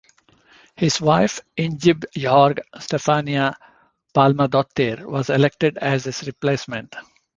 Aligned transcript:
His 0.75 0.99
wife 0.99 1.41
Ingibjorg 1.57 2.61
Stefania 2.77 3.53
Palmadottir 4.15 5.03
was 5.05 5.29
elected 5.29 5.77
as 5.77 6.05
his 6.05 6.25
replacement. 6.25 6.95